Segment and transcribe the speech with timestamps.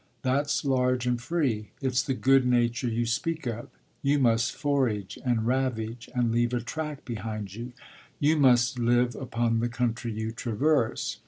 [0.23, 3.69] That's large and free; it's the good nature you speak of.
[4.01, 7.73] You must forage and ravage and leave a track behind you;
[8.19, 11.19] you must live upon the country you traverse.